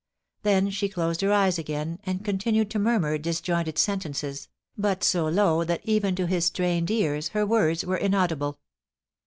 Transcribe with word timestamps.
Then 0.41 0.71
she 0.71 0.89
closed 0.89 1.21
her 1.21 1.31
eyes 1.31 1.59
again, 1.59 1.99
and 2.07 2.25
continued 2.25 2.71
to 2.71 2.79
murmur 2.79 3.19
disjointed 3.19 3.77
sentences, 3.77 4.47
but 4.75 5.03
so 5.03 5.27
low 5.27 5.63
that 5.63 5.81
even 5.83 6.15
to 6.15 6.25
his 6.25 6.45
strained 6.45 6.89
ears 6.89 7.27
her 7.37 7.45
words 7.45 7.85
were 7.85 7.97
inaudible. 7.97 8.57